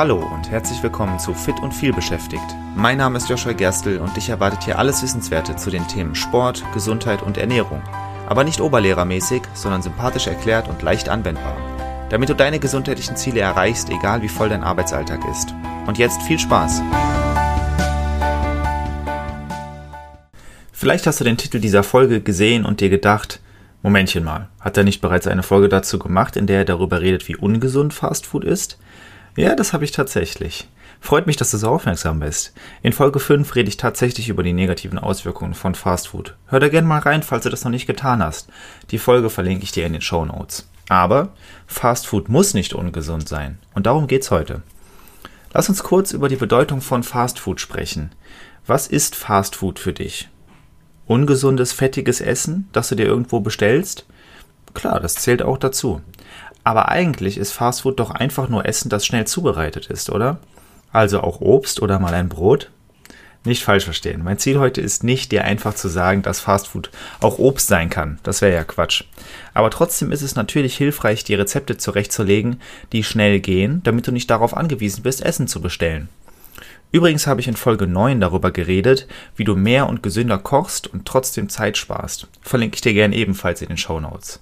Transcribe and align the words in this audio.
Hallo 0.00 0.16
und 0.16 0.50
herzlich 0.50 0.82
willkommen 0.82 1.18
zu 1.18 1.34
Fit 1.34 1.60
und 1.60 1.74
viel 1.74 1.92
beschäftigt. 1.92 2.56
Mein 2.74 2.96
Name 2.96 3.18
ist 3.18 3.28
Joshua 3.28 3.52
Gerstl 3.52 3.98
und 3.98 4.16
dich 4.16 4.30
erwartet 4.30 4.64
hier 4.64 4.78
alles 4.78 5.02
Wissenswerte 5.02 5.56
zu 5.56 5.68
den 5.68 5.86
Themen 5.88 6.14
Sport, 6.14 6.64
Gesundheit 6.72 7.20
und 7.20 7.36
Ernährung. 7.36 7.82
Aber 8.26 8.42
nicht 8.42 8.62
oberlehrermäßig, 8.62 9.42
sondern 9.52 9.82
sympathisch 9.82 10.26
erklärt 10.26 10.68
und 10.68 10.80
leicht 10.80 11.10
anwendbar. 11.10 11.54
Damit 12.08 12.30
du 12.30 12.34
deine 12.34 12.58
gesundheitlichen 12.58 13.16
Ziele 13.16 13.40
erreichst, 13.40 13.90
egal 13.90 14.22
wie 14.22 14.30
voll 14.30 14.48
dein 14.48 14.64
Arbeitsalltag 14.64 15.20
ist. 15.30 15.54
Und 15.86 15.98
jetzt 15.98 16.22
viel 16.22 16.38
Spaß! 16.38 16.80
Vielleicht 20.72 21.06
hast 21.06 21.20
du 21.20 21.24
den 21.24 21.36
Titel 21.36 21.60
dieser 21.60 21.82
Folge 21.82 22.22
gesehen 22.22 22.64
und 22.64 22.80
dir 22.80 22.88
gedacht, 22.88 23.40
Momentchen 23.82 24.24
mal, 24.24 24.48
hat 24.60 24.78
er 24.78 24.84
nicht 24.84 25.02
bereits 25.02 25.26
eine 25.26 25.42
Folge 25.42 25.68
dazu 25.68 25.98
gemacht, 25.98 26.36
in 26.36 26.46
der 26.46 26.60
er 26.60 26.64
darüber 26.64 27.02
redet, 27.02 27.28
wie 27.28 27.36
ungesund 27.36 27.92
Fastfood 27.92 28.44
ist? 28.44 28.78
Ja, 29.36 29.54
das 29.54 29.72
habe 29.72 29.84
ich 29.84 29.92
tatsächlich. 29.92 30.68
Freut 31.00 31.26
mich, 31.26 31.36
dass 31.36 31.50
du 31.50 31.56
so 31.56 31.68
aufmerksam 31.68 32.20
bist. 32.20 32.52
In 32.82 32.92
Folge 32.92 33.20
5 33.20 33.54
rede 33.54 33.68
ich 33.68 33.78
tatsächlich 33.78 34.28
über 34.28 34.42
die 34.42 34.52
negativen 34.52 34.98
Auswirkungen 34.98 35.54
von 35.54 35.74
Fastfood. 35.74 36.36
Hör 36.46 36.60
da 36.60 36.68
gerne 36.68 36.86
mal 36.86 36.98
rein, 36.98 37.22
falls 37.22 37.44
du 37.44 37.48
das 37.48 37.64
noch 37.64 37.70
nicht 37.70 37.86
getan 37.86 38.22
hast. 38.22 38.48
Die 38.90 38.98
Folge 38.98 39.30
verlinke 39.30 39.64
ich 39.64 39.72
dir 39.72 39.86
in 39.86 39.94
den 39.94 40.02
Show 40.02 40.24
Notes. 40.24 40.68
Aber 40.90 41.32
Fastfood 41.66 42.28
muss 42.28 42.52
nicht 42.52 42.74
ungesund 42.74 43.28
sein. 43.28 43.58
Und 43.74 43.86
darum 43.86 44.08
geht's 44.08 44.30
heute. 44.30 44.62
Lass 45.52 45.68
uns 45.68 45.82
kurz 45.82 46.12
über 46.12 46.28
die 46.28 46.36
Bedeutung 46.36 46.80
von 46.80 47.02
Fastfood 47.02 47.60
sprechen. 47.60 48.10
Was 48.66 48.86
ist 48.86 49.16
Fastfood 49.16 49.78
für 49.78 49.92
dich? 49.92 50.28
Ungesundes, 51.06 51.72
fettiges 51.72 52.20
Essen, 52.20 52.68
das 52.72 52.88
du 52.88 52.94
dir 52.94 53.06
irgendwo 53.06 53.40
bestellst? 53.40 54.04
Klar, 54.74 55.00
das 55.00 55.14
zählt 55.14 55.42
auch 55.42 55.58
dazu. 55.58 56.02
Aber 56.64 56.88
eigentlich 56.88 57.38
ist 57.38 57.52
Fastfood 57.52 57.98
doch 58.00 58.10
einfach 58.10 58.48
nur 58.48 58.66
Essen, 58.66 58.88
das 58.88 59.06
schnell 59.06 59.26
zubereitet 59.26 59.86
ist, 59.86 60.10
oder? 60.10 60.38
Also 60.92 61.20
auch 61.20 61.40
Obst 61.40 61.80
oder 61.80 61.98
mal 61.98 62.14
ein 62.14 62.28
Brot? 62.28 62.70
Nicht 63.42 63.62
falsch 63.62 63.84
verstehen. 63.84 64.22
Mein 64.22 64.38
Ziel 64.38 64.58
heute 64.58 64.82
ist 64.82 65.02
nicht, 65.02 65.32
dir 65.32 65.44
einfach 65.44 65.74
zu 65.74 65.88
sagen, 65.88 66.20
dass 66.20 66.40
Fastfood 66.40 66.90
auch 67.20 67.38
Obst 67.38 67.68
sein 67.68 67.88
kann. 67.88 68.18
Das 68.22 68.42
wäre 68.42 68.52
ja 68.52 68.64
Quatsch. 68.64 69.04
Aber 69.54 69.70
trotzdem 69.70 70.12
ist 70.12 70.20
es 70.20 70.36
natürlich 70.36 70.76
hilfreich, 70.76 71.24
die 71.24 71.34
Rezepte 71.34 71.78
zurechtzulegen, 71.78 72.60
die 72.92 73.02
schnell 73.02 73.40
gehen, 73.40 73.80
damit 73.82 74.06
du 74.06 74.12
nicht 74.12 74.28
darauf 74.28 74.54
angewiesen 74.54 75.02
bist, 75.02 75.22
Essen 75.22 75.48
zu 75.48 75.62
bestellen. 75.62 76.10
Übrigens 76.92 77.26
habe 77.26 77.40
ich 77.40 77.48
in 77.48 77.56
Folge 77.56 77.86
9 77.86 78.20
darüber 78.20 78.50
geredet, 78.50 79.06
wie 79.36 79.44
du 79.44 79.56
mehr 79.56 79.88
und 79.88 80.02
gesünder 80.02 80.38
kochst 80.38 80.88
und 80.88 81.06
trotzdem 81.06 81.48
Zeit 81.48 81.78
sparst. 81.78 82.26
Verlinke 82.42 82.74
ich 82.74 82.80
dir 82.82 82.92
gerne 82.92 83.16
ebenfalls 83.16 83.62
in 83.62 83.68
den 83.68 83.78
Show 83.78 84.00
Notes. 84.00 84.40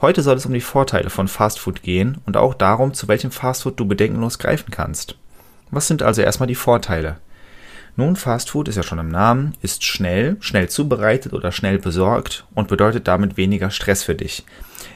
Heute 0.00 0.22
soll 0.22 0.38
es 0.38 0.46
um 0.46 0.54
die 0.54 0.62
Vorteile 0.62 1.10
von 1.10 1.28
Fastfood 1.28 1.82
gehen 1.82 2.22
und 2.24 2.38
auch 2.38 2.54
darum, 2.54 2.94
zu 2.94 3.06
welchem 3.06 3.30
Fastfood 3.30 3.78
du 3.78 3.84
bedenkenlos 3.84 4.38
greifen 4.38 4.70
kannst. 4.70 5.16
Was 5.70 5.88
sind 5.88 6.02
also 6.02 6.22
erstmal 6.22 6.46
die 6.46 6.54
Vorteile? 6.54 7.18
Nun, 7.96 8.16
Fastfood 8.16 8.68
ist 8.68 8.76
ja 8.76 8.82
schon 8.82 8.98
im 8.98 9.10
Namen, 9.10 9.54
ist 9.60 9.84
schnell, 9.84 10.38
schnell 10.40 10.70
zubereitet 10.70 11.34
oder 11.34 11.52
schnell 11.52 11.78
besorgt 11.78 12.46
und 12.54 12.68
bedeutet 12.68 13.08
damit 13.08 13.36
weniger 13.36 13.70
Stress 13.70 14.02
für 14.02 14.14
dich. 14.14 14.46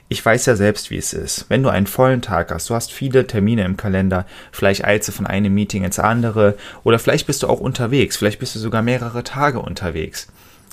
Ich 0.08 0.24
weiß 0.24 0.46
ja 0.46 0.56
selbst, 0.56 0.90
wie 0.90 0.96
es 0.96 1.12
ist. 1.12 1.50
Wenn 1.50 1.62
du 1.62 1.68
einen 1.68 1.86
vollen 1.86 2.22
Tag 2.22 2.50
hast, 2.50 2.70
du 2.70 2.74
hast 2.74 2.90
viele 2.90 3.26
Termine 3.26 3.64
im 3.64 3.76
Kalender, 3.76 4.24
vielleicht 4.52 4.86
eilst 4.86 5.08
du 5.08 5.12
von 5.12 5.26
einem 5.26 5.52
Meeting 5.52 5.84
ins 5.84 5.98
andere 5.98 6.56
oder 6.82 6.98
vielleicht 6.98 7.26
bist 7.26 7.42
du 7.42 7.48
auch 7.48 7.60
unterwegs, 7.60 8.16
vielleicht 8.16 8.38
bist 8.38 8.54
du 8.54 8.58
sogar 8.58 8.80
mehrere 8.80 9.22
Tage 9.22 9.58
unterwegs 9.58 10.28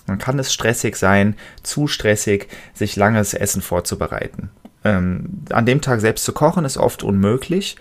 dann 0.07 0.17
kann 0.17 0.39
es 0.39 0.53
stressig 0.53 0.95
sein, 0.95 1.35
zu 1.63 1.88
stressig, 1.88 2.47
sich 2.73 2.95
langes 2.95 3.33
Essen 3.33 3.61
vorzubereiten. 3.61 4.49
Ähm, 4.83 5.43
an 5.52 5.66
dem 5.66 5.81
Tag 5.81 6.02
selbst 6.02 6.25
zu 6.25 6.33
kochen 6.33 6.66
ist 6.66 6.77
oft 6.77 7.03
unmöglich, 7.03 7.75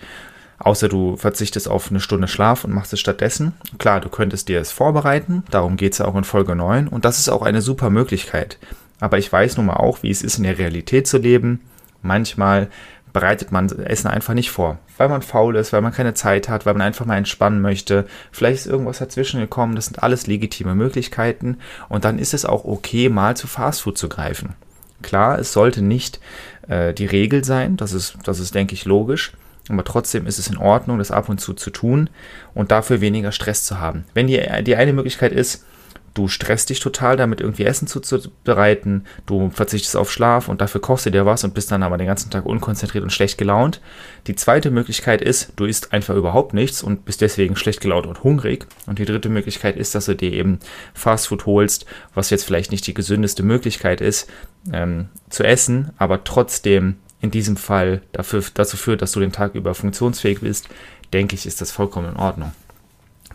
außer 0.59 0.87
du 0.87 1.17
verzichtest 1.17 1.67
auf 1.67 1.89
eine 1.89 1.99
Stunde 1.99 2.27
Schlaf 2.27 2.63
und 2.63 2.73
machst 2.73 2.93
es 2.93 2.99
stattdessen. 2.99 3.53
Klar, 3.79 4.01
du 4.01 4.09
könntest 4.09 4.47
dir 4.47 4.59
es 4.59 4.71
vorbereiten, 4.71 5.43
darum 5.49 5.77
geht 5.77 5.93
es 5.93 5.99
ja 5.99 6.05
auch 6.05 6.15
in 6.15 6.23
Folge 6.23 6.55
9 6.55 6.87
und 6.87 7.05
das 7.05 7.19
ist 7.19 7.29
auch 7.29 7.41
eine 7.41 7.61
super 7.61 7.89
Möglichkeit. 7.89 8.57
Aber 8.99 9.17
ich 9.17 9.31
weiß 9.31 9.57
nun 9.57 9.65
mal 9.65 9.77
auch, 9.77 10.03
wie 10.03 10.11
es 10.11 10.21
ist, 10.21 10.37
in 10.37 10.43
der 10.43 10.59
Realität 10.59 11.07
zu 11.07 11.17
leben. 11.17 11.61
Manchmal 12.03 12.69
bereitet 13.13 13.51
man 13.51 13.69
Essen 13.69 14.07
einfach 14.07 14.33
nicht 14.33 14.51
vor, 14.51 14.79
weil 14.97 15.09
man 15.09 15.21
faul 15.21 15.55
ist, 15.55 15.73
weil 15.73 15.81
man 15.81 15.93
keine 15.93 16.13
Zeit 16.13 16.49
hat, 16.49 16.65
weil 16.65 16.73
man 16.73 16.81
einfach 16.81 17.05
mal 17.05 17.17
entspannen 17.17 17.61
möchte. 17.61 18.05
Vielleicht 18.31 18.61
ist 18.61 18.67
irgendwas 18.67 18.99
dazwischen 18.99 19.39
gekommen, 19.39 19.75
das 19.75 19.85
sind 19.85 20.01
alles 20.01 20.27
legitime 20.27 20.75
Möglichkeiten 20.75 21.57
und 21.89 22.05
dann 22.05 22.19
ist 22.19 22.33
es 22.33 22.45
auch 22.45 22.65
okay, 22.65 23.09
mal 23.09 23.35
zu 23.35 23.47
Fastfood 23.47 23.97
zu 23.97 24.09
greifen. 24.09 24.55
Klar, 25.01 25.39
es 25.39 25.51
sollte 25.53 25.81
nicht 25.81 26.19
äh, 26.67 26.93
die 26.93 27.05
Regel 27.05 27.43
sein, 27.43 27.77
das 27.77 27.93
ist, 27.93 28.17
das 28.23 28.39
ist, 28.39 28.55
denke 28.55 28.73
ich, 28.73 28.85
logisch. 28.85 29.33
Aber 29.69 29.83
trotzdem 29.83 30.25
ist 30.25 30.39
es 30.39 30.47
in 30.47 30.57
Ordnung, 30.57 30.97
das 30.97 31.11
ab 31.11 31.29
und 31.29 31.39
zu 31.39 31.53
zu 31.53 31.69
tun 31.69 32.09
und 32.53 32.71
dafür 32.71 32.99
weniger 32.99 33.31
Stress 33.31 33.63
zu 33.63 33.79
haben. 33.79 34.05
Wenn 34.13 34.27
die, 34.27 34.41
die 34.63 34.75
eine 34.75 34.91
Möglichkeit 34.91 35.31
ist, 35.31 35.65
du 36.13 36.27
stresst 36.27 36.69
dich 36.69 36.79
total 36.79 37.15
damit, 37.17 37.41
irgendwie 37.41 37.63
Essen 37.63 37.87
zuzubereiten, 37.87 39.05
du 39.25 39.49
verzichtest 39.49 39.95
auf 39.95 40.11
Schlaf 40.11 40.49
und 40.49 40.61
dafür 40.61 40.81
kochst 40.81 41.05
du 41.05 41.09
dir 41.09 41.25
was 41.25 41.43
und 41.43 41.53
bist 41.53 41.71
dann 41.71 41.83
aber 41.83 41.97
den 41.97 42.07
ganzen 42.07 42.29
Tag 42.29 42.45
unkonzentriert 42.45 43.03
und 43.03 43.11
schlecht 43.11 43.37
gelaunt. 43.37 43.81
Die 44.27 44.35
zweite 44.35 44.71
Möglichkeit 44.71 45.21
ist, 45.21 45.53
du 45.55 45.65
isst 45.65 45.93
einfach 45.93 46.15
überhaupt 46.15 46.53
nichts 46.53 46.83
und 46.83 47.05
bist 47.05 47.21
deswegen 47.21 47.55
schlecht 47.55 47.81
gelaunt 47.81 48.07
und 48.07 48.23
hungrig. 48.23 48.67
Und 48.87 48.99
die 48.99 49.05
dritte 49.05 49.29
Möglichkeit 49.29 49.77
ist, 49.77 49.95
dass 49.95 50.05
du 50.05 50.15
dir 50.15 50.33
eben 50.33 50.59
Fastfood 50.93 51.45
holst, 51.45 51.85
was 52.13 52.29
jetzt 52.29 52.43
vielleicht 52.43 52.71
nicht 52.71 52.85
die 52.87 52.93
gesündeste 52.93 53.43
Möglichkeit 53.43 54.01
ist, 54.01 54.29
ähm, 54.71 55.09
zu 55.29 55.43
essen, 55.43 55.91
aber 55.97 56.23
trotzdem 56.23 56.97
in 57.21 57.31
diesem 57.31 57.55
Fall 57.55 58.01
dafür, 58.11 58.43
dazu 58.53 58.77
führt, 58.77 59.01
dass 59.01 59.11
du 59.11 59.19
den 59.19 59.31
Tag 59.31 59.55
über 59.55 59.75
funktionsfähig 59.75 60.41
bist, 60.41 60.67
denke 61.13 61.35
ich, 61.35 61.45
ist 61.45 61.61
das 61.61 61.71
vollkommen 61.71 62.09
in 62.09 62.17
Ordnung. 62.17 62.51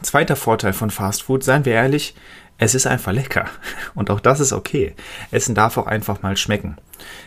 Zweiter 0.02 0.36
Vorteil 0.36 0.72
von 0.72 0.90
Fastfood, 0.90 1.42
seien 1.42 1.64
wir 1.64 1.72
ehrlich, 1.72 2.14
es 2.58 2.74
ist 2.74 2.86
einfach 2.86 3.12
lecker. 3.12 3.46
Und 3.94 4.10
auch 4.10 4.20
das 4.20 4.40
ist 4.40 4.52
okay. 4.52 4.94
Essen 5.30 5.54
darf 5.54 5.76
auch 5.76 5.86
einfach 5.86 6.22
mal 6.22 6.36
schmecken. 6.36 6.76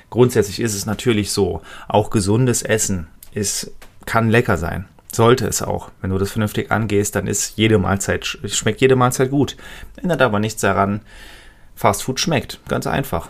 Grundsätzlich 0.09 0.59
ist 0.59 0.73
es 0.73 0.85
natürlich 0.85 1.31
so, 1.31 1.61
auch 1.87 2.09
gesundes 2.09 2.63
Essen 2.63 3.07
ist, 3.33 3.71
kann 4.05 4.29
lecker 4.29 4.57
sein. 4.57 4.85
Sollte 5.11 5.47
es 5.47 5.61
auch. 5.61 5.91
Wenn 6.01 6.11
du 6.11 6.17
das 6.17 6.31
vernünftig 6.31 6.71
angehst, 6.71 7.15
dann 7.15 7.27
ist 7.27 7.53
jede 7.57 7.79
Mahlzeit, 7.79 8.25
schmeckt 8.25 8.81
jede 8.81 8.95
Mahlzeit 8.95 9.31
gut. 9.31 9.57
Ändert 9.97 10.21
aber 10.21 10.39
nichts 10.39 10.61
daran, 10.61 11.01
Fast 11.75 12.03
Food 12.03 12.19
schmeckt. 12.19 12.59
Ganz 12.67 12.87
einfach. 12.87 13.29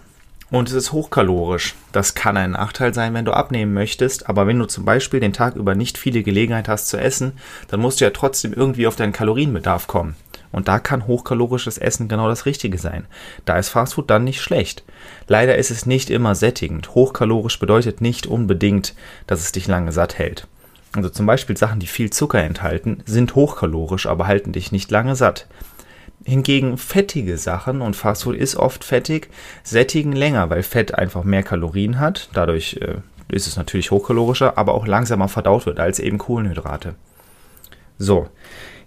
Und 0.49 0.67
es 0.69 0.73
ist 0.73 0.91
hochkalorisch. 0.91 1.75
Das 1.91 2.15
kann 2.15 2.35
ein 2.35 2.51
Nachteil 2.51 2.93
sein, 2.93 3.13
wenn 3.13 3.25
du 3.25 3.33
abnehmen 3.33 3.73
möchtest. 3.73 4.27
Aber 4.27 4.47
wenn 4.47 4.57
du 4.57 4.65
zum 4.65 4.85
Beispiel 4.85 5.19
den 5.19 5.33
Tag 5.33 5.55
über 5.55 5.75
nicht 5.75 5.97
viele 5.97 6.23
Gelegenheit 6.23 6.67
hast 6.67 6.87
zu 6.87 6.97
essen, 6.97 7.33
dann 7.67 7.79
musst 7.79 8.01
du 8.01 8.05
ja 8.05 8.11
trotzdem 8.11 8.53
irgendwie 8.53 8.87
auf 8.87 8.95
deinen 8.95 9.13
Kalorienbedarf 9.13 9.85
kommen. 9.85 10.15
Und 10.51 10.67
da 10.67 10.79
kann 10.79 11.05
hochkalorisches 11.05 11.77
Essen 11.77 12.07
genau 12.07 12.27
das 12.27 12.45
Richtige 12.45 12.77
sein. 12.77 13.05
Da 13.45 13.57
ist 13.57 13.69
Fastfood 13.69 14.09
dann 14.09 14.23
nicht 14.23 14.41
schlecht. 14.41 14.83
Leider 15.27 15.57
ist 15.57 15.71
es 15.71 15.85
nicht 15.85 16.09
immer 16.09 16.35
sättigend. 16.35 16.95
Hochkalorisch 16.95 17.59
bedeutet 17.59 18.01
nicht 18.01 18.25
unbedingt, 18.25 18.95
dass 19.27 19.41
es 19.41 19.51
dich 19.51 19.67
lange 19.67 19.91
satt 19.91 20.17
hält. 20.17 20.47
Also 20.93 21.09
zum 21.09 21.27
Beispiel 21.27 21.55
Sachen, 21.55 21.79
die 21.79 21.87
viel 21.87 22.09
Zucker 22.09 22.39
enthalten, 22.39 23.03
sind 23.05 23.35
hochkalorisch, 23.35 24.07
aber 24.07 24.25
halten 24.25 24.53
dich 24.53 24.71
nicht 24.71 24.89
lange 24.89 25.15
satt. 25.15 25.47
Hingegen 26.25 26.77
fettige 26.77 27.37
Sachen, 27.37 27.81
und 27.81 27.95
Fastfood 27.95 28.35
ist 28.35 28.55
oft 28.55 28.83
fettig, 28.83 29.29
sättigen 29.63 30.11
länger, 30.11 30.49
weil 30.49 30.63
Fett 30.63 30.95
einfach 30.95 31.23
mehr 31.23 31.43
Kalorien 31.43 31.99
hat. 31.99 32.29
Dadurch 32.33 32.79
äh, 32.81 32.95
ist 33.29 33.47
es 33.47 33.55
natürlich 33.55 33.91
hochkalorischer, 33.91 34.57
aber 34.57 34.73
auch 34.73 34.87
langsamer 34.87 35.27
verdaut 35.27 35.65
wird 35.65 35.79
als 35.79 35.99
eben 35.99 36.17
Kohlenhydrate. 36.17 36.95
So, 37.97 38.27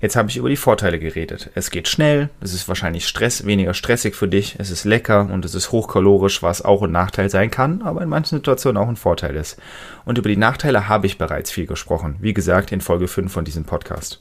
Jetzt 0.02 0.16
habe 0.16 0.28
ich 0.28 0.36
über 0.36 0.48
die 0.48 0.56
Vorteile 0.56 0.98
geredet. 0.98 1.50
Es 1.54 1.70
geht 1.70 1.86
schnell, 1.86 2.28
es 2.40 2.52
ist 2.52 2.66
wahrscheinlich 2.66 3.06
Stress, 3.06 3.46
weniger 3.46 3.72
stressig 3.72 4.16
für 4.16 4.26
dich, 4.26 4.56
es 4.58 4.72
ist 4.72 4.82
lecker 4.82 5.28
und 5.30 5.44
es 5.44 5.54
ist 5.54 5.70
hochkalorisch, 5.70 6.42
was 6.42 6.60
auch 6.60 6.82
ein 6.82 6.90
Nachteil 6.90 7.30
sein 7.30 7.52
kann, 7.52 7.82
aber 7.82 8.02
in 8.02 8.08
manchen 8.08 8.38
Situationen 8.38 8.82
auch 8.82 8.88
ein 8.88 8.96
Vorteil 8.96 9.36
ist. 9.36 9.60
Und 10.04 10.18
über 10.18 10.28
die 10.28 10.36
Nachteile 10.36 10.88
habe 10.88 11.06
ich 11.06 11.18
bereits 11.18 11.52
viel 11.52 11.66
gesprochen, 11.66 12.16
wie 12.18 12.34
gesagt 12.34 12.72
in 12.72 12.80
Folge 12.80 13.06
5 13.06 13.32
von 13.32 13.44
diesem 13.44 13.62
Podcast. 13.62 14.20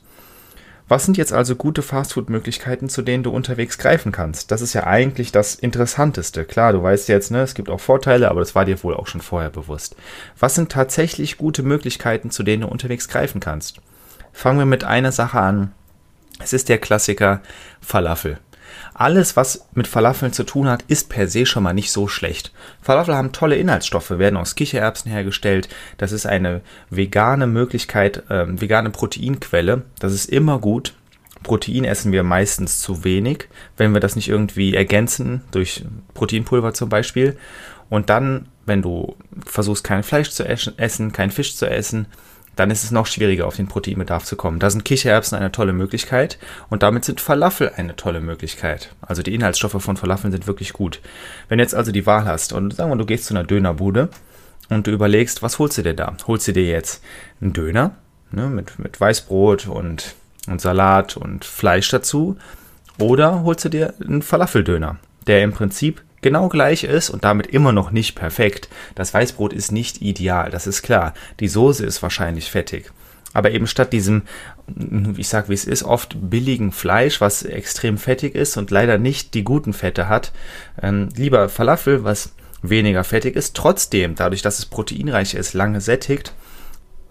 Was 0.88 1.06
sind 1.06 1.18
jetzt 1.18 1.34
also 1.34 1.56
gute 1.56 1.82
Fastfood-Möglichkeiten, 1.82 2.88
zu 2.88 3.02
denen 3.02 3.24
du 3.24 3.32
unterwegs 3.32 3.80
greifen 3.80 4.12
kannst? 4.12 4.52
Das 4.52 4.62
ist 4.62 4.74
ja 4.74 4.86
eigentlich 4.86 5.32
das 5.32 5.56
Interessanteste. 5.56 6.46
Klar, 6.46 6.74
du 6.74 6.84
weißt 6.84 7.10
jetzt, 7.10 7.32
ne, 7.32 7.42
es 7.42 7.56
gibt 7.56 7.72
auch 7.72 7.80
Vorteile, 7.80 8.30
aber 8.30 8.42
das 8.42 8.54
war 8.54 8.66
dir 8.66 8.84
wohl 8.84 8.94
auch 8.94 9.08
schon 9.08 9.22
vorher 9.22 9.50
bewusst. 9.50 9.96
Was 10.38 10.54
sind 10.54 10.72
tatsächlich 10.72 11.40
gute 11.40 11.64
Möglichkeiten, 11.64 12.30
zu 12.30 12.44
denen 12.44 12.62
du 12.62 12.68
unterwegs 12.68 13.08
greifen 13.08 13.40
kannst? 13.40 13.82
Fangen 14.34 14.60
wir 14.60 14.66
mit 14.66 14.84
einer 14.84 15.12
Sache 15.12 15.40
an. 15.40 15.72
Es 16.44 16.54
ist 16.54 16.70
der 16.70 16.78
Klassiker 16.78 17.42
Falafel. 17.82 18.40
Alles, 18.94 19.36
was 19.36 19.68
mit 19.74 19.88
Falafeln 19.88 20.34
zu 20.34 20.44
tun 20.44 20.70
hat, 20.70 20.84
ist 20.84 21.10
per 21.10 21.28
se 21.28 21.46
schon 21.46 21.64
mal 21.64 21.74
nicht 21.74 21.92
so 21.92 22.08
schlecht. 22.08 22.52
Falafel 22.82 23.16
haben 23.16 23.32
tolle 23.32 23.56
Inhaltsstoffe, 23.56 24.12
werden 24.12 24.38
aus 24.38 24.56
Kichererbsen 24.56 25.12
hergestellt. 25.12 25.70
Das 25.98 26.12
ist 26.12 26.26
eine 26.26 26.62
vegane 26.90 27.48
Möglichkeit, 27.48 28.30
äh, 28.30 28.46
vegane 28.48 28.90
Proteinquelle. 28.90 29.84
Das 30.00 30.14
ist 30.14 30.30
immer 30.30 30.60
gut. 30.60 30.94
Protein 31.44 31.86
essen 31.86 32.12
wir 32.12 32.24
meistens 32.24 32.82
zu 32.82 33.04
wenig, 33.04 33.48
wenn 33.76 33.94
wir 33.94 34.00
das 34.00 34.16
nicht 34.16 34.30
irgendwie 34.30 34.76
ergänzen, 34.76 35.42
durch 35.52 35.84
Proteinpulver 36.14 36.74
zum 36.74 36.90
Beispiel. 36.90 37.38
Und 37.90 38.10
dann, 38.10 38.48
wenn 38.66 38.82
du 38.82 39.16
versuchst, 39.46 39.84
kein 39.84 40.04
Fleisch 40.04 40.30
zu 40.30 40.46
essen, 40.46 41.12
kein 41.12 41.32
Fisch 41.32 41.56
zu 41.56 41.70
essen, 41.70 42.06
dann 42.56 42.70
ist 42.70 42.84
es 42.84 42.92
noch 42.92 43.06
schwieriger, 43.06 43.48
auf 43.48 43.56
den 43.56 43.68
Proteinbedarf 43.68 44.26
zu 44.26 44.36
kommen. 44.36 44.60
Da 44.60 44.70
sind 44.70 44.86
Kichererbsen 44.86 45.38
eine 45.38 45.52
tolle 45.52 45.74
Möglichkeit 45.74 46.38
und 46.70 46.84
damit 46.84 47.06
sind 47.06 47.22
Falafel 47.22 47.72
eine 47.76 47.96
tolle 47.96 48.22
Möglichkeit. 48.22 48.94
Also 49.02 49.24
die 49.24 49.34
Inhaltsstoffe 49.34 49.82
von 49.82 49.98
Falafeln 49.98 50.32
sind 50.32 50.48
wirklich 50.48 50.74
gut. 50.74 51.00
Wenn 51.48 51.60
jetzt 51.60 51.76
also 51.76 51.92
die 51.92 52.06
Wahl 52.06 52.26
hast 52.26 52.54
und 52.54 52.76
sagen 52.76 52.92
wir, 52.92 52.98
du 52.98 53.06
gehst 53.06 53.26
zu 53.26 53.34
einer 53.34 53.46
Dönerbude 53.46 54.10
und 54.70 54.88
du 54.88 54.92
überlegst, 54.92 55.42
was 55.42 55.60
holst 55.60 55.78
du 55.78 55.84
dir 55.84 55.94
da? 55.94 56.16
Holst 56.28 56.48
du 56.48 56.52
dir 56.52 56.66
jetzt 56.66 57.04
einen 57.40 57.54
Döner 57.54 57.96
ne, 58.32 58.48
mit, 58.48 58.80
mit 58.80 59.00
Weißbrot 59.00 59.68
und, 59.68 60.16
und 60.48 60.62
Salat 60.62 61.16
und 61.16 61.46
Fleisch 61.46 61.90
dazu 61.90 62.38
oder 63.00 63.44
holst 63.44 63.66
du 63.66 63.70
dir 63.70 63.94
einen 64.02 64.22
Falafeldöner, 64.22 64.98
der 65.26 65.44
im 65.44 65.54
Prinzip 65.54 66.02
genau 66.22 66.50
gleich 66.50 66.84
ist 66.84 67.10
und 67.10 67.24
damit 67.24 67.48
immer 67.48 67.72
noch 67.72 67.92
nicht 67.92 68.16
perfekt. 68.16 68.70
Das 68.96 69.14
Weißbrot 69.14 69.54
ist 69.54 69.72
nicht 69.72 70.02
ideal, 70.02 70.50
das 70.50 70.68
ist 70.68 70.82
klar. 70.82 71.14
Die 71.40 71.48
Soße 71.48 71.86
ist 71.86 72.02
wahrscheinlich 72.02 72.50
fettig. 72.50 72.92
Aber 73.34 73.52
eben 73.52 73.68
statt 73.68 73.94
diesem, 73.94 74.24
ich 75.16 75.30
sag 75.30 75.48
wie 75.50 75.54
es 75.54 75.66
ist, 75.66 75.84
oft 75.84 76.16
billigen 76.30 76.72
Fleisch, 76.72 77.22
was 77.22 77.44
extrem 77.44 77.98
fettig 77.98 78.36
ist 78.36 78.58
und 78.58 78.72
leider 78.72 78.98
nicht 78.98 79.34
die 79.34 79.44
guten 79.44 79.74
Fette 79.74 80.10
hat, 80.10 80.32
ähm, 80.82 81.10
lieber 81.16 81.48
Falafel, 81.48 82.04
was 82.04 82.34
weniger 82.62 83.04
fettig 83.04 83.36
ist, 83.36 83.56
trotzdem, 83.56 84.16
dadurch, 84.16 84.42
dass 84.42 84.60
es 84.60 84.66
proteinreich 84.66 85.34
ist, 85.34 85.54
lange 85.54 85.82
sättigt. 85.82 86.34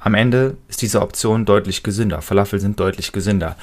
Am 0.01 0.15
Ende 0.15 0.57
ist 0.69 0.83
diese 0.83 1.03
Option 1.03 1.45
deutlich 1.45 1.83
gesünder. 1.83 2.23
Falafel 2.23 2.59
sind 2.59 2.81
deutlich 2.81 3.13
gesünder. 3.13 3.57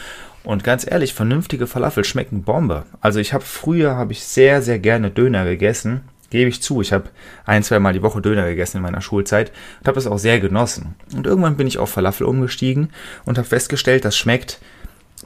Und 0.43 0.63
ganz 0.63 0.89
ehrlich, 0.89 1.13
vernünftige 1.13 1.67
Falafel 1.67 2.03
schmecken 2.03 2.43
Bombe. 2.43 2.85
Also 3.01 3.19
ich 3.19 3.33
habe 3.33 3.43
früher 3.43 3.95
habe 3.95 4.13
ich 4.13 4.23
sehr 4.23 4.61
sehr 4.61 4.79
gerne 4.79 5.09
Döner 5.09 5.43
gegessen, 5.43 6.01
gebe 6.29 6.49
ich 6.49 6.61
zu. 6.61 6.81
Ich 6.81 6.93
habe 6.93 7.09
ein 7.45 7.63
zwei 7.63 7.79
Mal 7.79 7.93
die 7.93 8.01
Woche 8.01 8.21
Döner 8.21 8.47
gegessen 8.47 8.77
in 8.77 8.83
meiner 8.83 9.01
Schulzeit 9.01 9.51
und 9.79 9.87
habe 9.87 9.95
das 9.95 10.07
auch 10.07 10.19
sehr 10.19 10.39
genossen. 10.39 10.95
Und 11.15 11.25
irgendwann 11.25 11.57
bin 11.57 11.67
ich 11.67 11.79
auf 11.79 11.89
Falafel 11.89 12.25
umgestiegen 12.25 12.89
und 13.25 13.37
habe 13.37 13.47
festgestellt, 13.47 14.05
das 14.05 14.15
schmeckt 14.15 14.59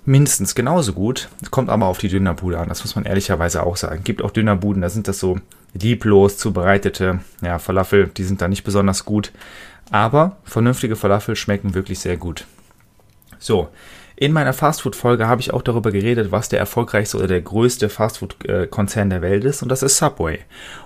mindestens 0.05 0.55
genauso 0.55 0.93
gut. 0.93 1.29
Kommt 1.51 1.69
aber 1.69 1.85
auf 1.85 1.97
die 1.97 2.09
Dönerbude 2.09 2.57
an. 2.57 2.69
Das 2.69 2.83
muss 2.83 2.95
man 2.95 3.05
ehrlicherweise 3.05 3.63
auch 3.63 3.77
sagen. 3.77 4.03
Gibt 4.03 4.21
auch 4.21 4.31
Dönerbuden, 4.31 4.81
da 4.81 4.89
sind 4.89 5.07
das 5.07 5.19
so 5.19 5.37
lieblos 5.73 6.37
zubereitete 6.37 7.19
ja, 7.41 7.59
Falafel. 7.59 8.07
Die 8.07 8.23
sind 8.23 8.41
da 8.41 8.47
nicht 8.47 8.63
besonders 8.63 9.05
gut. 9.05 9.31
Aber 9.91 10.37
vernünftige 10.43 10.95
Falafel 10.95 11.35
schmecken 11.35 11.73
wirklich 11.73 11.99
sehr 11.99 12.17
gut. 12.17 12.45
So, 13.37 13.69
in 14.15 14.33
meiner 14.33 14.53
Fastfood-Folge 14.53 15.27
habe 15.27 15.41
ich 15.41 15.51
auch 15.51 15.63
darüber 15.63 15.91
geredet, 15.91 16.31
was 16.31 16.47
der 16.47 16.59
erfolgreichste 16.59 17.17
oder 17.17 17.27
der 17.27 17.41
größte 17.41 17.89
Fastfood-Konzern 17.89 19.09
der 19.09 19.21
Welt 19.21 19.43
ist, 19.43 19.63
und 19.63 19.69
das 19.69 19.83
ist 19.83 19.97
Subway. 19.97 20.39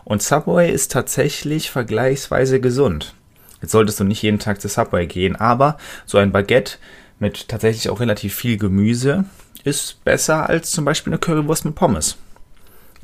Und 0.06 0.24
Subway 0.24 0.72
ist 0.72 0.92
tatsächlich 0.92 1.70
vergleichsweise 1.70 2.60
gesund. 2.60 3.14
Jetzt 3.62 3.72
solltest 3.72 4.00
du 4.00 4.04
nicht 4.06 4.22
jeden 4.22 4.40
Tag 4.40 4.62
zu 4.62 4.70
Subway 4.70 5.06
gehen, 5.06 5.36
aber 5.36 5.78
so 6.06 6.18
ein 6.18 6.32
Baguette 6.32 6.78
mit 7.20 7.48
tatsächlich 7.48 7.90
auch 7.90 8.00
relativ 8.00 8.34
viel 8.34 8.58
Gemüse 8.58 9.26
ist 9.64 10.04
besser 10.04 10.50
als 10.50 10.72
zum 10.72 10.86
Beispiel 10.86 11.12
eine 11.12 11.20
Currywurst 11.20 11.66
mit 11.66 11.76
Pommes. 11.76 12.18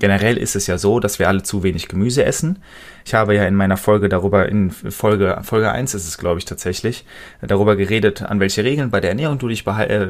Generell 0.02 0.36
ist 0.36 0.56
es 0.56 0.66
ja 0.66 0.80
so, 0.80 1.00
dass 1.00 1.20
wir 1.20 1.28
alle 1.28 1.44
zu 1.44 1.62
wenig 1.62 1.88
Gemüse 1.88 2.26
essen. 2.26 2.58
Ich 3.06 3.14
habe 3.14 3.36
ja 3.36 3.46
in 3.46 3.54
meiner 3.54 3.78
Folge 3.78 4.10
darüber, 4.10 4.50
in 4.50 4.72
Folge, 4.72 5.38
Folge 5.44 5.72
1 5.72 5.94
ist 5.94 6.08
es, 6.08 6.18
glaube 6.18 6.40
ich, 6.40 6.46
tatsächlich, 6.46 7.06
darüber 7.40 7.76
geredet, 7.76 8.24
an 8.24 8.40
welche 8.40 8.64
Regeln 8.64 8.90
bei 8.90 9.00
der 9.00 9.12
Ernährung 9.12 9.38
du 9.38 9.48
dich 9.48 9.68
äh, 9.68 10.08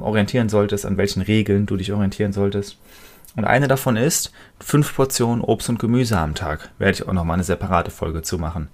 orientieren 0.00 0.48
solltest, 0.48 0.86
an 0.86 0.96
welchen 0.96 1.20
Regeln 1.20 1.66
du 1.66 1.76
dich 1.76 1.92
orientieren 1.92 2.32
solltest. 2.32 2.78
Und 3.36 3.44
eine 3.44 3.68
davon 3.68 3.98
ist, 3.98 4.32
fünf 4.60 4.96
Portionen 4.96 5.44
Obst 5.44 5.68
und 5.68 5.78
Gemüse 5.78 6.16
am 6.16 6.34
Tag. 6.34 6.70
Werde 6.78 6.94
ich 6.94 7.06
auch 7.06 7.12
nochmal 7.12 7.34
eine 7.34 7.44
separate 7.44 7.90
Folge 7.90 8.22
zu 8.22 8.38
machen. 8.38 8.68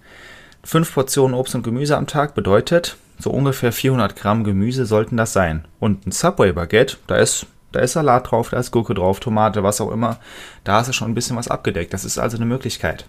Fünf 0.63 0.95
Portionen 0.95 1.35
Obst 1.35 1.57
und 1.57 1.65
Gemüse 1.65 1.97
am 1.97 2.07
Tag 2.07 2.37
bedeutet, 2.37 2.97
so 3.19 3.31
ungefähr 3.31 3.73
400 3.73 4.15
Gramm 4.15 4.45
Gemüse 4.45 4.87
sollten 4.87 5.17
das 5.17 5.33
sein. 5.33 5.65
Und 5.81 6.07
ein 6.07 6.13
Subway 6.13 6.53
Baguette, 6.53 6.97
da 7.09 7.17
ist 7.17 7.47
da 7.73 7.81
ist 7.81 7.93
Salat 7.93 8.31
drauf, 8.31 8.51
da 8.51 8.59
ist 8.59 8.71
Gurke 8.71 8.95
drauf, 8.95 9.21
Tomate, 9.21 9.63
was 9.63 9.81
auch 9.81 9.91
immer. 9.91 10.19
Da 10.65 10.75
hast 10.75 10.89
du 10.89 10.93
schon 10.93 11.11
ein 11.11 11.15
bisschen 11.15 11.37
was 11.37 11.49
abgedeckt. 11.49 11.93
Das 11.93 12.05
ist 12.05 12.19
also 12.19 12.37
eine 12.37 12.47
Möglichkeit. 12.47 13.07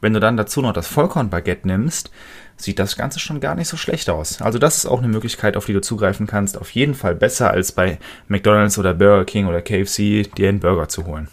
Wenn 0.00 0.12
du 0.12 0.20
dann 0.20 0.36
dazu 0.36 0.60
noch 0.60 0.72
das 0.72 0.86
Vollkornbaguette 0.86 1.66
nimmst, 1.66 2.10
sieht 2.56 2.78
das 2.78 2.96
Ganze 2.96 3.18
schon 3.18 3.40
gar 3.40 3.54
nicht 3.54 3.68
so 3.68 3.76
schlecht 3.76 4.10
aus. 4.10 4.40
Also 4.40 4.58
das 4.58 4.76
ist 4.76 4.86
auch 4.86 4.98
eine 4.98 5.08
Möglichkeit, 5.08 5.56
auf 5.56 5.66
die 5.66 5.72
du 5.72 5.80
zugreifen 5.80 6.26
kannst. 6.26 6.58
Auf 6.58 6.70
jeden 6.70 6.94
Fall 6.94 7.14
besser 7.14 7.50
als 7.50 7.72
bei 7.72 7.98
McDonald's 8.28 8.78
oder 8.78 8.94
Burger 8.94 9.24
King 9.24 9.46
oder 9.46 9.62
KFC 9.62 10.30
dir 10.36 10.48
einen 10.48 10.60
Burger 10.60 10.88
zu 10.88 11.06
holen. 11.06 11.28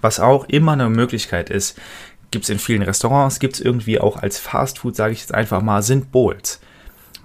Was 0.00 0.20
auch 0.20 0.44
immer 0.48 0.72
eine 0.72 0.88
Möglichkeit 0.88 1.50
ist, 1.50 1.78
gibt 2.30 2.44
es 2.44 2.50
in 2.50 2.58
vielen 2.58 2.82
Restaurants, 2.82 3.40
gibt 3.40 3.54
es 3.54 3.60
irgendwie 3.60 4.00
auch 4.00 4.16
als 4.16 4.38
Fastfood, 4.38 4.94
sage 4.94 5.12
ich 5.12 5.20
jetzt 5.20 5.34
einfach 5.34 5.62
mal, 5.62 5.82
sind 5.82 6.12
Bowls. 6.12 6.60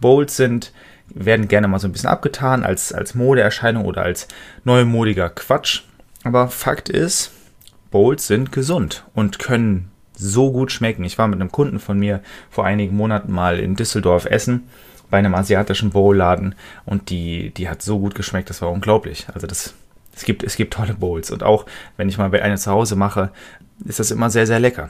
Bowls 0.01 0.35
sind 0.35 0.73
werden 1.09 1.47
gerne 1.47 1.67
mal 1.67 1.79
so 1.79 1.87
ein 1.87 1.91
bisschen 1.91 2.09
abgetan 2.09 2.63
als, 2.63 2.91
als 2.91 3.15
Modeerscheinung 3.15 3.85
oder 3.85 4.03
als 4.03 4.27
neumodiger 4.63 5.29
Quatsch. 5.29 5.83
Aber 6.23 6.47
Fakt 6.47 6.89
ist, 6.89 7.31
Bowls 7.91 8.27
sind 8.27 8.51
gesund 8.51 9.05
und 9.13 9.39
können 9.39 9.91
so 10.17 10.51
gut 10.51 10.71
schmecken. 10.71 11.03
Ich 11.03 11.17
war 11.17 11.27
mit 11.27 11.39
einem 11.39 11.51
Kunden 11.51 11.79
von 11.79 11.99
mir 11.99 12.21
vor 12.49 12.65
einigen 12.65 12.95
Monaten 12.95 13.31
mal 13.31 13.59
in 13.59 13.75
Düsseldorf 13.75 14.25
essen 14.25 14.63
bei 15.09 15.19
einem 15.19 15.35
asiatischen 15.35 15.91
Bowlladen 15.91 16.55
und 16.85 17.09
die, 17.09 17.51
die 17.51 17.69
hat 17.69 17.81
so 17.81 17.99
gut 17.99 18.15
geschmeckt, 18.15 18.49
das 18.49 18.61
war 18.61 18.71
unglaublich. 18.71 19.27
Also 19.33 19.45
das, 19.45 19.73
es 20.15 20.23
gibt, 20.23 20.43
es 20.43 20.55
gibt 20.55 20.73
tolle 20.73 20.93
Bowls 20.93 21.31
und 21.31 21.43
auch 21.43 21.65
wenn 21.97 22.09
ich 22.09 22.17
mal 22.17 22.33
eine 22.33 22.57
zu 22.57 22.71
Hause 22.71 22.95
mache, 22.95 23.31
ist 23.85 23.99
das 23.99 24.11
immer 24.11 24.29
sehr, 24.29 24.47
sehr 24.47 24.59
lecker. 24.59 24.89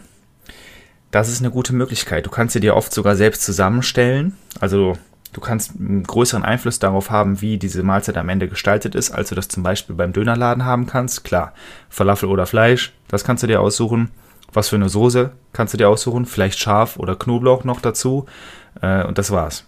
Das 1.12 1.30
ist 1.30 1.42
eine 1.42 1.52
gute 1.52 1.74
Möglichkeit. 1.74 2.26
Du 2.26 2.30
kannst 2.30 2.54
sie 2.54 2.60
dir 2.60 2.76
oft 2.76 2.94
sogar 2.94 3.16
selbst 3.16 3.44
zusammenstellen. 3.44 4.36
Also 4.60 4.98
Du 5.36 5.42
kannst 5.42 5.74
einen 5.78 6.04
größeren 6.04 6.46
Einfluss 6.46 6.80
darauf 6.80 7.12
haben, 7.12 7.42
wie 7.42 7.58
diese 7.58 7.84
Mahlzeit 7.84 8.16
am 8.16 8.30
Ende 8.30 8.48
gestaltet 8.48 8.96
ist, 8.96 9.12
als 9.12 9.28
du 9.28 9.36
das 9.36 9.50
zum 9.50 9.64
Beispiel 9.64 9.94
beim 9.94 10.14
Dönerladen 10.14 10.64
haben 10.64 10.88
kannst. 10.88 11.26
Klar, 11.26 11.52
Falafel 11.90 12.30
oder 12.30 12.46
Fleisch, 12.46 12.94
das 13.10 13.26
kannst 13.26 13.44
du 13.44 13.48
dir 13.48 13.60
aussuchen. 13.60 14.12
Was 14.54 14.70
für 14.70 14.78
eine 14.78 14.88
Soße 14.88 15.32
kannst 15.52 15.74
du 15.74 15.78
dir 15.78 15.90
aussuchen. 15.90 16.26
Vielleicht 16.26 16.58
scharf 16.58 16.96
oder 16.96 17.18
Knoblauch 17.18 17.66
noch 17.66 17.82
dazu. 17.82 18.28
Äh, 18.82 19.04
und 19.04 19.18
das 19.18 19.30
war's. 19.30 19.66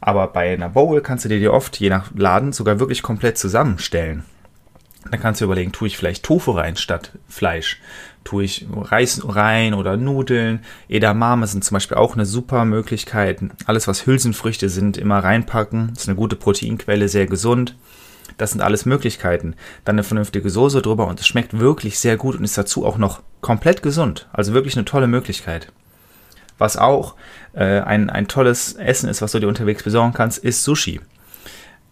Aber 0.00 0.26
bei 0.26 0.52
einer 0.52 0.70
Bowl 0.70 1.00
kannst 1.00 1.26
du 1.26 1.28
dir 1.28 1.38
die 1.38 1.48
oft, 1.48 1.78
je 1.78 1.88
nach 1.88 2.10
Laden, 2.16 2.52
sogar 2.52 2.80
wirklich 2.80 3.02
komplett 3.02 3.38
zusammenstellen. 3.38 4.24
Dann 5.10 5.20
kannst 5.20 5.40
du 5.40 5.44
überlegen, 5.44 5.72
tue 5.72 5.88
ich 5.88 5.96
vielleicht 5.96 6.24
Tofu 6.24 6.52
rein 6.52 6.76
statt 6.76 7.12
Fleisch? 7.28 7.80
Tue 8.24 8.44
ich 8.44 8.66
Reis 8.72 9.22
rein 9.24 9.74
oder 9.74 9.96
Nudeln? 9.96 10.60
Edamame 10.88 11.46
sind 11.46 11.64
zum 11.64 11.74
Beispiel 11.74 11.96
auch 11.96 12.14
eine 12.14 12.24
super 12.24 12.64
Möglichkeit. 12.64 13.40
Alles, 13.66 13.88
was 13.88 14.06
Hülsenfrüchte 14.06 14.68
sind, 14.68 14.96
immer 14.96 15.18
reinpacken. 15.18 15.92
Ist 15.96 16.08
eine 16.08 16.16
gute 16.16 16.36
Proteinquelle, 16.36 17.08
sehr 17.08 17.26
gesund. 17.26 17.74
Das 18.38 18.52
sind 18.52 18.60
alles 18.60 18.86
Möglichkeiten. 18.86 19.54
Dann 19.84 19.96
eine 19.96 20.04
vernünftige 20.04 20.48
Soße 20.48 20.82
drüber 20.82 21.08
und 21.08 21.20
es 21.20 21.26
schmeckt 21.26 21.58
wirklich 21.58 21.98
sehr 21.98 22.16
gut 22.16 22.36
und 22.36 22.44
ist 22.44 22.56
dazu 22.56 22.86
auch 22.86 22.96
noch 22.96 23.22
komplett 23.40 23.82
gesund. 23.82 24.28
Also 24.32 24.54
wirklich 24.54 24.76
eine 24.76 24.84
tolle 24.84 25.08
Möglichkeit. 25.08 25.72
Was 26.58 26.76
auch 26.76 27.16
äh, 27.54 27.80
ein, 27.80 28.08
ein 28.08 28.28
tolles 28.28 28.74
Essen 28.74 29.08
ist, 29.08 29.20
was 29.20 29.32
du 29.32 29.40
dir 29.40 29.48
unterwegs 29.48 29.82
besorgen 29.82 30.12
kannst, 30.12 30.38
ist 30.38 30.62
Sushi. 30.62 31.00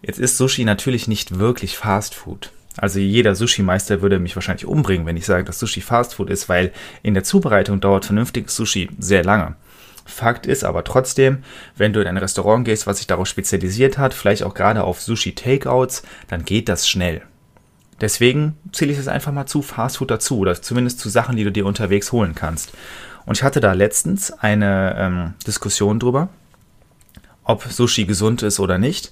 Jetzt 0.01 0.19
ist 0.19 0.37
Sushi 0.37 0.63
natürlich 0.63 1.07
nicht 1.07 1.39
wirklich 1.39 1.77
Fast 1.77 2.15
Food. 2.15 2.51
Also 2.77 2.99
jeder 2.99 3.35
Sushi-Meister 3.35 4.01
würde 4.01 4.19
mich 4.19 4.35
wahrscheinlich 4.35 4.65
umbringen, 4.65 5.05
wenn 5.05 5.17
ich 5.17 5.25
sage, 5.25 5.43
dass 5.43 5.59
Sushi 5.59 5.81
Fastfood 5.81 6.29
ist, 6.29 6.47
weil 6.47 6.71
in 7.03 7.13
der 7.13 7.23
Zubereitung 7.23 7.81
dauert 7.81 8.05
vernünftiges 8.05 8.55
Sushi 8.55 8.89
sehr 8.97 9.23
lange. 9.23 9.55
Fakt 10.05 10.45
ist 10.45 10.63
aber 10.63 10.83
trotzdem, 10.83 11.43
wenn 11.75 11.93
du 11.93 12.01
in 12.01 12.07
ein 12.07 12.17
Restaurant 12.17 12.65
gehst, 12.65 12.87
was 12.87 12.97
sich 12.97 13.07
darauf 13.07 13.27
spezialisiert 13.27 13.97
hat, 13.97 14.13
vielleicht 14.13 14.43
auch 14.43 14.53
gerade 14.53 14.83
auf 14.83 15.01
Sushi-Takeouts, 15.01 16.03
dann 16.27 16.45
geht 16.45 16.69
das 16.69 16.87
schnell. 16.87 17.21
Deswegen 17.99 18.57
zähle 18.71 18.91
ich 18.91 18.97
es 18.97 19.07
einfach 19.07 19.31
mal 19.31 19.45
zu 19.45 19.61
Fastfood 19.61 20.09
dazu 20.09 20.39
oder 20.39 20.59
zumindest 20.59 20.99
zu 20.99 21.09
Sachen, 21.09 21.35
die 21.35 21.43
du 21.43 21.51
dir 21.51 21.67
unterwegs 21.67 22.11
holen 22.11 22.33
kannst. 22.33 22.73
Und 23.25 23.37
ich 23.37 23.43
hatte 23.43 23.59
da 23.59 23.73
letztens 23.73 24.31
eine 24.31 24.95
ähm, 24.97 25.33
Diskussion 25.45 25.99
drüber, 25.99 26.29
ob 27.43 27.63
Sushi 27.63 28.05
gesund 28.05 28.41
ist 28.41 28.59
oder 28.59 28.79
nicht. 28.79 29.11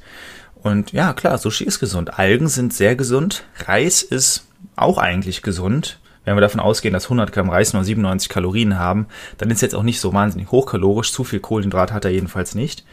Und 0.61 0.91
ja, 0.91 1.13
klar, 1.13 1.37
Sushi 1.37 1.63
ist 1.63 1.79
gesund. 1.79 2.19
Algen 2.19 2.47
sind 2.47 2.73
sehr 2.73 2.95
gesund. 2.95 3.43
Reis 3.65 4.01
ist 4.01 4.47
auch 4.75 4.97
eigentlich 4.97 5.41
gesund. 5.41 5.99
Wenn 6.25 6.35
wir 6.35 6.41
davon 6.41 6.59
ausgehen, 6.59 6.93
dass 6.93 7.05
100 7.05 7.31
Gramm 7.31 7.49
Reis 7.49 7.73
nur 7.73 7.83
97 7.83 8.29
Kalorien 8.29 8.77
haben, 8.77 9.07
dann 9.37 9.49
ist 9.49 9.61
jetzt 9.61 9.73
auch 9.73 9.83
nicht 9.83 9.99
so 9.99 10.13
wahnsinnig 10.13 10.51
hochkalorisch. 10.51 11.11
Zu 11.11 11.23
viel 11.23 11.39
Kohlenhydrat 11.39 11.93
hat 11.93 12.05
er 12.05 12.11
jedenfalls 12.11 12.55
nicht. 12.55 12.83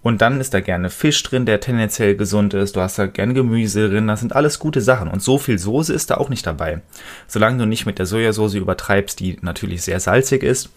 Und 0.00 0.22
dann 0.22 0.40
ist 0.40 0.54
da 0.54 0.60
gerne 0.60 0.90
Fisch 0.90 1.20
drin, 1.24 1.44
der 1.44 1.60
tendenziell 1.60 2.14
gesund 2.14 2.54
ist. 2.54 2.76
Du 2.76 2.80
hast 2.80 2.98
da 2.98 3.06
gerne 3.06 3.34
Gemüse 3.34 3.90
drin. 3.90 4.06
Das 4.06 4.20
sind 4.20 4.34
alles 4.34 4.60
gute 4.60 4.80
Sachen. 4.80 5.08
Und 5.08 5.22
so 5.22 5.38
viel 5.38 5.58
Soße 5.58 5.92
ist 5.92 6.10
da 6.10 6.16
auch 6.16 6.28
nicht 6.28 6.46
dabei. 6.46 6.82
Solange 7.26 7.58
du 7.58 7.66
nicht 7.66 7.84
mit 7.84 7.98
der 7.98 8.06
Sojasauce 8.06 8.54
übertreibst, 8.54 9.18
die 9.18 9.38
natürlich 9.42 9.82
sehr 9.82 9.98
salzig 9.98 10.44
ist, 10.44 10.70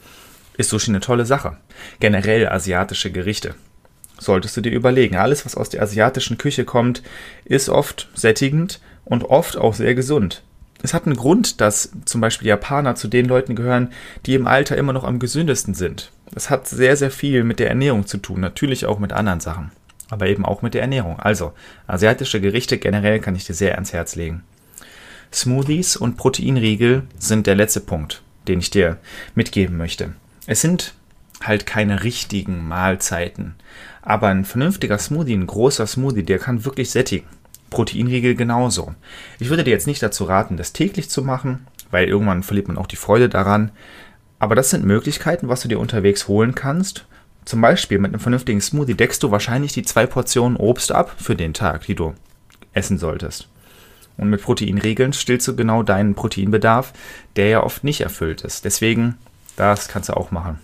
ist 0.57 0.71
Sushi 0.71 0.91
eine 0.91 1.01
tolle 1.01 1.25
Sache. 1.25 1.57
Generell 2.00 2.50
asiatische 2.50 3.12
Gerichte 3.12 3.53
solltest 4.22 4.56
du 4.56 4.62
dir 4.62 4.72
überlegen. 4.72 5.16
Alles, 5.16 5.46
was 5.46 5.56
aus 5.56 5.70
der 5.70 5.82
asiatischen 5.82 6.38
Küche 6.38 6.63
kommt, 6.63 7.01
ist 7.44 7.70
oft 7.70 8.10
sättigend 8.13 8.80
und 9.04 9.25
oft 9.25 9.58
auch 9.58 9.74
sehr 9.74 9.96
gesund. 9.96 10.44
es 10.84 10.94
hat 10.94 11.06
einen 11.06 11.18
Grund, 11.18 11.62
dass 11.62 11.92
zum 12.06 12.22
Beispiel 12.22 12.48
Japaner 12.48 12.96
zu 12.96 13.08
den 13.08 13.25
Leuten 13.25 13.56
gehören, 13.56 13.92
die 14.25 14.36
im 14.36 14.48
Alter 14.48 14.78
immer 14.78 14.94
noch 14.94 15.04
am 15.04 15.20
gesündesten 15.20 15.74
sind. 15.74 16.12
Das 16.32 16.50
hat 16.50 16.68
sehr, 16.68 16.96
sehr 16.96 17.12
viel 17.12 17.44
mit 17.44 17.60
der 17.60 17.70
Ernährung 17.70 18.08
zu 18.08 18.18
tun, 18.18 18.40
natürlich 18.40 18.86
auch 18.86 18.98
mit 18.98 19.12
anderen 19.12 19.42
Sachen, 19.42 19.72
aber 20.10 20.28
eben 20.28 20.46
auch 20.46 20.62
mit 20.62 20.74
der 20.74 20.82
Ernährung. 20.82 21.20
Also, 21.20 21.54
asiatische 21.88 22.42
Gerichte 22.42 22.78
generell 22.78 23.20
kann 23.20 23.36
ich 23.36 23.46
dir 23.46 23.54
sehr 23.54 23.75
ans 23.75 23.94
Herz 23.94 24.16
legen. 24.16 24.44
Smoothies 25.34 25.98
und 25.98 26.18
Proteinriegel 26.18 27.04
sind 27.18 27.48
der 27.48 27.56
letzte 27.56 27.82
Punkt, 27.82 28.22
den 28.48 28.60
ich 28.60 28.70
dir 28.70 28.98
mitgeben 29.36 29.78
möchte. 29.78 30.13
Es 30.48 30.62
sind 30.62 30.96
halt 31.41 31.65
keine 31.65 32.03
richtigen 32.03 32.67
Mahlzeiten, 32.67 33.55
aber 34.01 34.27
ein 34.27 34.45
vernünftiger 34.45 34.98
Smoothie, 34.98 35.33
ein 35.33 35.48
großer 35.48 35.88
Smoothie, 35.88 36.24
der 36.24 36.39
kann 36.39 36.65
wirklich 36.65 36.91
sättigen. 36.91 37.27
Proteinriegel 37.69 38.36
genauso. 38.36 38.93
Ich 39.39 39.50
würde 39.50 39.63
dir 39.63 39.71
jetzt 39.71 39.88
nicht 39.88 40.03
dazu 40.03 40.25
raten, 40.25 40.57
das 40.57 40.74
täglich 40.74 41.10
zu 41.10 41.24
machen, 41.24 41.65
weil 41.89 42.07
irgendwann 42.07 42.43
verliert 42.43 42.67
man 42.67 42.77
auch 42.77 42.88
die 42.88 42.98
Freude 42.98 43.29
daran. 43.29 43.71
Aber 44.39 44.55
das 44.55 44.69
sind 44.69 44.86
Möglichkeiten, 44.86 45.48
was 45.48 45.62
du 45.62 45.67
dir 45.67 45.79
unterwegs 45.79 46.27
holen 46.27 46.53
kannst. 46.53 47.05
Zum 47.45 47.62
Beispiel 47.62 47.98
mit 47.98 48.12
einem 48.12 48.19
vernünftigen 48.19 48.62
Smoothie 48.62 48.95
deckst 48.95 49.24
du 49.24 49.31
wahrscheinlich 49.31 49.74
die 49.74 49.83
zwei 49.83 50.05
Portionen 50.05 50.57
Obst 50.57 50.91
ab 50.91 51.15
für 51.17 51.36
den 51.36 51.53
Tag, 51.53 51.86
die 51.86 51.95
du 51.95 52.13
essen 52.74 52.98
solltest. 52.98 53.48
Und 54.17 54.29
mit 54.29 54.41
Proteinregeln 54.41 55.13
stillst 55.13 55.48
du 55.48 55.55
genau 55.55 55.81
deinen 55.81 56.13
Proteinbedarf, 56.13 56.93
der 57.36 57.48
ja 57.48 57.63
oft 57.63 57.83
nicht 57.83 58.01
erfüllt 58.01 58.41
ist. 58.41 58.65
Deswegen, 58.65 59.17
das 59.55 59.88
kannst 59.88 60.10
du 60.10 60.13
auch 60.13 60.31
machen. 60.31 60.60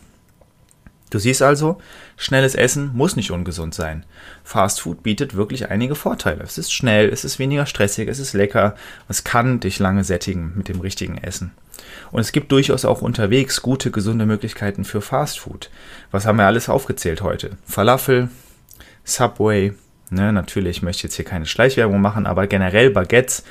Du 1.10 1.20
siehst 1.20 1.42
also, 1.42 1.78
schnelles 2.18 2.54
Essen 2.54 2.92
muss 2.94 3.16
nicht 3.16 3.32
ungesund 3.32 3.74
sein. 3.74 4.06
Fast 4.44 4.82
Food 4.82 5.04
bietet 5.04 5.36
wirklich 5.36 5.70
einige 5.70 5.96
Vorteile. 5.96 6.44
Es 6.44 6.58
ist 6.58 6.74
schnell, 6.74 7.08
es 7.10 7.24
ist 7.24 7.40
weniger 7.40 7.66
stressig, 7.66 8.10
es 8.10 8.20
ist 8.20 8.34
lecker, 8.34 8.76
es 9.08 9.24
kann 9.24 9.62
dich 9.62 9.80
lange 9.80 10.04
sättigen 10.04 10.52
mit 10.56 10.68
dem 10.68 10.82
richtigen 10.82 11.18
Essen. 11.18 11.52
Und 12.12 12.20
es 12.20 12.34
gibt 12.34 12.52
durchaus 12.52 12.84
auch 12.84 13.02
unterwegs 13.02 13.62
gute, 13.62 13.92
gesunde 13.92 14.26
Möglichkeiten 14.26 14.84
für 14.84 15.02
Fast 15.02 15.40
Food. 15.40 15.70
Was 16.12 16.26
haben 16.26 16.38
wir 16.38 16.46
alles 16.46 16.68
aufgezählt 16.68 17.22
heute? 17.22 17.52
Falafel, 17.66 18.30
Subway, 19.06 19.74
ne, 20.10 20.34
natürlich 20.34 20.82
möchte 20.82 21.00
ich 21.00 21.04
jetzt 21.04 21.16
hier 21.16 21.26
keine 21.26 21.46
Schleichwerbung 21.46 22.02
machen, 22.02 22.26
aber 22.26 22.48
generell 22.48 22.90
Baguettes, 22.90 23.44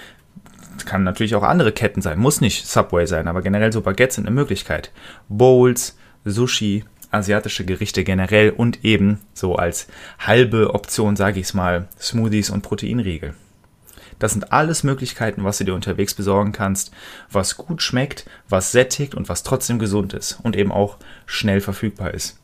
kann 0.85 1.05
natürlich 1.05 1.35
auch 1.35 1.43
andere 1.43 1.73
Ketten 1.73 2.03
sein, 2.03 2.19
muss 2.19 2.43
nicht 2.43 2.67
Subway 2.67 3.07
sein, 3.07 3.29
aber 3.29 3.41
generell 3.41 3.73
so 3.73 3.81
Baguettes 3.81 4.17
sind 4.17 4.27
eine 4.27 4.35
Möglichkeit. 4.35 4.93
Bowls, 5.29 5.97
Sushi, 6.25 6.85
asiatische 7.17 7.65
Gerichte 7.65 8.05
generell 8.05 8.51
und 8.51 8.85
eben 8.85 9.21
so 9.35 9.57
als 9.57 9.89
halbe 10.19 10.75
Option, 10.75 11.17
sage 11.17 11.41
ich 11.41 11.47
es 11.47 11.55
mal, 11.55 11.89
Smoothies 12.01 12.51
und 12.51 12.63
Proteinriegel. 12.63 13.35
Das 14.19 14.33
sind 14.33 14.53
alles 14.53 14.83
Möglichkeiten, 14.83 15.45
was 15.45 15.59
du 15.59 15.65
dir 15.65 15.75
unterwegs 15.75 16.15
besorgen 16.15 16.53
kannst, 16.53 16.91
was 17.31 17.57
gut 17.57 17.83
schmeckt, 17.83 18.25
was 18.49 18.73
sättigt 18.73 19.15
und 19.15 19.29
was 19.29 19.43
trotzdem 19.43 19.79
gesund 19.79 20.15
ist 20.15 20.39
und 20.43 20.57
eben 20.57 20.73
auch 20.73 20.97
schnell 21.27 21.61
verfügbar 21.61 22.15
ist. 22.15 22.39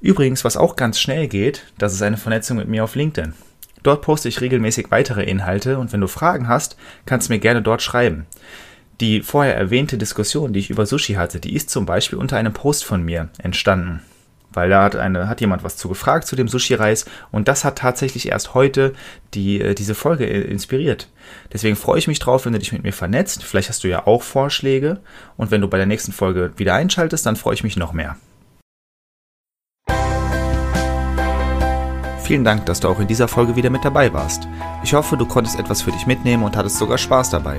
Übrigens, 0.00 0.44
was 0.44 0.56
auch 0.56 0.76
ganz 0.76 0.98
schnell 1.00 1.28
geht, 1.28 1.64
das 1.78 1.92
ist 1.92 2.02
eine 2.02 2.16
Vernetzung 2.16 2.56
mit 2.56 2.68
mir 2.68 2.84
auf 2.84 2.94
LinkedIn. 2.94 3.34
Dort 3.82 4.02
poste 4.02 4.28
ich 4.28 4.40
regelmäßig 4.40 4.90
weitere 4.90 5.22
Inhalte 5.22 5.78
und 5.78 5.92
wenn 5.92 6.00
du 6.00 6.08
Fragen 6.08 6.48
hast, 6.48 6.76
kannst 7.06 7.28
du 7.28 7.32
mir 7.32 7.38
gerne 7.38 7.62
dort 7.62 7.82
schreiben. 7.82 8.26
Die 9.00 9.22
vorher 9.22 9.56
erwähnte 9.56 9.96
Diskussion, 9.96 10.52
die 10.52 10.58
ich 10.58 10.70
über 10.70 10.84
Sushi 10.84 11.14
hatte, 11.14 11.38
die 11.38 11.54
ist 11.54 11.70
zum 11.70 11.86
Beispiel 11.86 12.18
unter 12.18 12.36
einem 12.36 12.52
Post 12.52 12.84
von 12.84 13.02
mir 13.02 13.28
entstanden. 13.38 14.02
Weil 14.50 14.70
da 14.70 14.82
hat, 14.82 14.96
eine, 14.96 15.28
hat 15.28 15.40
jemand 15.40 15.62
was 15.62 15.76
zu 15.76 15.88
gefragt 15.88 16.26
zu 16.26 16.34
dem 16.34 16.48
Sushi-Reis 16.48 17.04
und 17.30 17.48
das 17.48 17.64
hat 17.64 17.78
tatsächlich 17.78 18.28
erst 18.28 18.54
heute 18.54 18.94
die, 19.34 19.60
äh, 19.60 19.74
diese 19.74 19.94
Folge 19.94 20.24
inspiriert. 20.24 21.10
Deswegen 21.52 21.76
freue 21.76 21.98
ich 21.98 22.08
mich 22.08 22.18
drauf, 22.18 22.44
wenn 22.44 22.54
du 22.54 22.58
dich 22.58 22.72
mit 22.72 22.82
mir 22.82 22.94
vernetzt. 22.94 23.44
Vielleicht 23.44 23.68
hast 23.68 23.84
du 23.84 23.88
ja 23.88 24.06
auch 24.06 24.22
Vorschläge 24.22 25.00
und 25.36 25.50
wenn 25.50 25.60
du 25.60 25.68
bei 25.68 25.76
der 25.76 25.86
nächsten 25.86 26.12
Folge 26.12 26.52
wieder 26.56 26.74
einschaltest, 26.74 27.26
dann 27.26 27.36
freue 27.36 27.54
ich 27.54 27.62
mich 27.62 27.76
noch 27.76 27.92
mehr. 27.92 28.16
Vielen 32.24 32.44
Dank, 32.44 32.66
dass 32.66 32.80
du 32.80 32.88
auch 32.88 33.00
in 33.00 33.06
dieser 33.06 33.28
Folge 33.28 33.54
wieder 33.54 33.70
mit 33.70 33.84
dabei 33.84 34.12
warst. 34.12 34.48
Ich 34.82 34.92
hoffe, 34.92 35.16
du 35.16 35.24
konntest 35.24 35.58
etwas 35.58 35.82
für 35.82 35.92
dich 35.92 36.06
mitnehmen 36.06 36.42
und 36.42 36.56
hattest 36.56 36.78
sogar 36.78 36.98
Spaß 36.98 37.30
dabei. 37.30 37.58